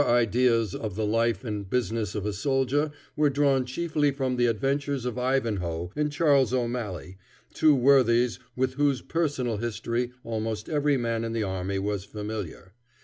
Our 0.03 0.07
ideas 0.15 0.73
of 0.73 0.95
the 0.95 1.05
life 1.05 1.43
and 1.43 1.69
business 1.69 2.15
of 2.15 2.25
a 2.25 2.33
soldier 2.33 2.91
were 3.15 3.29
drawn 3.29 3.65
chiefly 3.67 4.09
from 4.09 4.35
the 4.35 4.47
adventures 4.47 5.05
of 5.05 5.19
Ivanhoe 5.19 5.91
and 5.95 6.11
Charles 6.11 6.55
O'Malley, 6.55 7.19
two 7.53 7.75
worthies 7.75 8.39
with 8.55 8.73
whose 8.73 9.01
personal 9.03 9.57
history 9.57 10.11
almost 10.23 10.67
every 10.69 10.97
man 10.97 11.23
in 11.23 11.33
the 11.33 11.43
army 11.43 11.77
was 11.77 12.03
familiar. 12.03 12.73